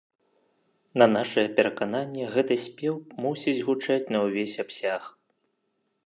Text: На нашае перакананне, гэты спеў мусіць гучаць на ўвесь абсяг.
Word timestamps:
На 0.99 1.05
нашае 1.15 1.43
перакананне, 1.59 2.23
гэты 2.35 2.55
спеў 2.63 2.95
мусіць 3.25 3.61
гучаць 3.67 4.11
на 4.17 4.23
ўвесь 4.25 4.55
абсяг. 4.63 5.03